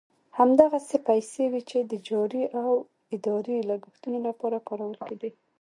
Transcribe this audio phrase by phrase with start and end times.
[0.37, 0.77] همدغه
[1.07, 2.71] پیسې وې چې د جاري او
[3.15, 5.29] اداري لګښتونو لپاره کارول کېدې.